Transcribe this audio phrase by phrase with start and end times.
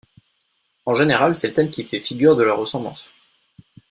[0.87, 3.07] En général, c'est le thème qui fait figure de leur ressemblance.